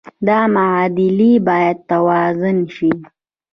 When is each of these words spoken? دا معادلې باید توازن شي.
دا 0.27 0.39
معادلې 0.55 1.31
باید 1.47 1.77
توازن 1.89 2.57
شي. 2.75 2.91